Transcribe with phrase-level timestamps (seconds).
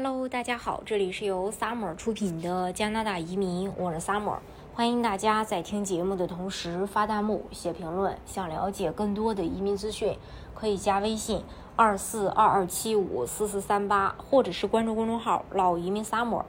[0.00, 4.36] Hello，大家好，这里是由 Summer 出品的加拿大移民，我是 Summer，
[4.72, 8.16] 欢迎大家在听节目的同时发弹幕、写评论。
[8.24, 10.16] 想了解更多的移民资讯，
[10.54, 11.42] 可以加微信
[11.74, 16.44] 二四二二七五四四三八，或者是关注公众号“老移民 Summer”，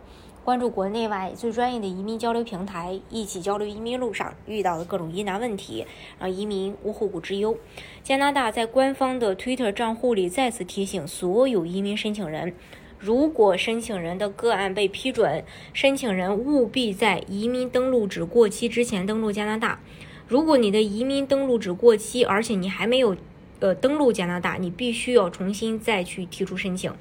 [0.45, 5.88] 关注国内外最专业的移民交流平台，一起交流移民路上遇到的各种疑难问题，
[6.20, 7.57] 让移民无后顾之忧。
[8.04, 12.54] 加拿大在官方的 Twitter 账户里再次提醒所有移民申请人。
[13.00, 19.80] 如果申请人的个案被批准，申请人务必在移民登录纸过期之前登陆加拿大。
[20.27, 23.16] 如果你的移民登录纸过期，而且你还没有
[23.62, 26.91] 呃登陆加拿大，你必须要重新再去提出申请。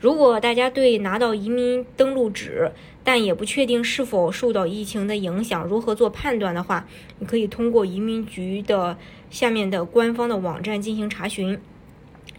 [0.00, 2.72] 如果大家对拿到移民登录纸，
[3.04, 8.96] 但也不确定是否受到疫情的影响，如何做判断的话，你可以通过移民局的
[9.30, 11.58] 下面的官方的网站进行查询。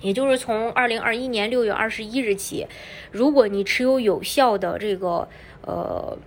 [0.01, 2.65] 也就是从二零二一年六月二十一日起，
[3.11, 5.27] 如果你持有有效的这个
[5.61, 6.17] 呃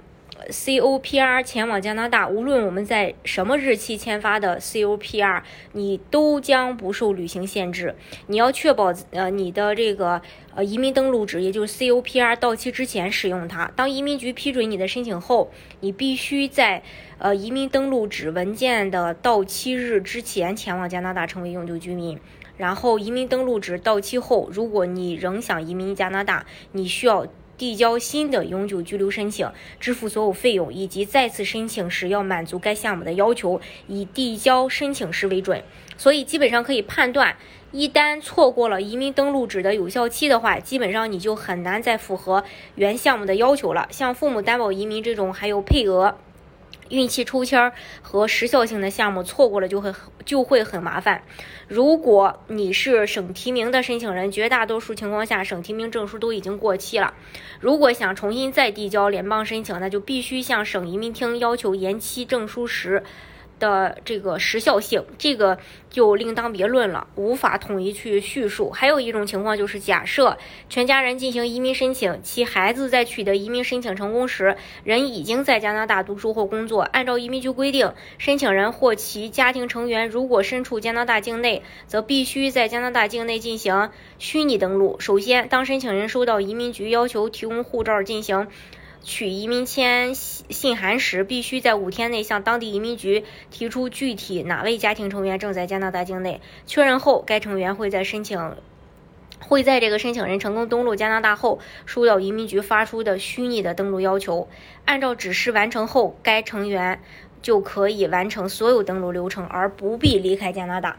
[0.49, 7.95] COPR 前往加拿大，无论我们在什么日期签发的 COPR，你都将不受旅行限制。
[8.29, 10.23] 你要确保呃你的这个
[10.55, 13.71] 呃移民登录纸，也就是 COPR 到期之前使用它。
[13.77, 16.82] 当移民局批准你的申请后，你必须在
[17.19, 22.19] 呃移民登录纸文件的到期日之前前往加拿大，成为永久居民。
[22.57, 27.27] 然后移民登录纸到期后，如果你仍想移民加拿大，你需要
[27.61, 29.47] 递交新的永久居留申请，
[29.79, 35.63] 支付所有费用，以及再次申请时要满足该项目的要求，以递交申请时为准。
[35.99, 37.37] 所以基本上可以判断，
[37.71, 42.43] 一旦错过了移民登录纸的有效期的话，基本上你就很难再符合
[42.77, 43.87] 原项目的要求了。
[43.91, 46.16] 像父母担保移民这种，还有配额。
[46.88, 49.93] 运气抽签儿和时效性的项目错过了就会
[50.24, 51.23] 就会很麻烦。
[51.68, 57.15] 如果你是省提名的申请人，绝大多数情况下省提名证书都已经过期了。
[57.60, 63.02] 如果想重新再递交联邦申请，那就必须向省移民厅要求延期证书时。
[63.61, 65.56] 的这个时效性，这个
[65.88, 68.71] 就另当别论了，无法统一去叙述。
[68.71, 70.37] 还有一种情况就是，假设
[70.69, 76.81] 全家人进行移民申请，其孩子在取得移民申请成功时，人已经在加拿大读书或工作。
[76.81, 84.97] 按照移民局规定，申请人或其家庭成员如果身处加拿大境内，则必须在加拿大境内进行虚拟登录。
[84.99, 88.49] 首先，当申请人收到移民局要求提供护照进行。
[89.03, 96.41] 取移民签信函时，必须在五天内向当地移民局提出具体哪位家庭成员正在加拿大境内。
[96.66, 98.56] 确认后，该成员会在申请
[99.41, 104.49] 会在这个申请人成功登陆加拿大后，收到移民局发出的虚拟的登陆要求。
[104.84, 107.00] 按照指示完成后，该成员
[107.41, 110.99] 就可以完成所有登陆流程，而不必离开加拿大。